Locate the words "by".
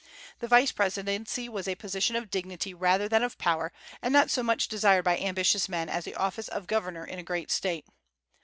5.05-5.15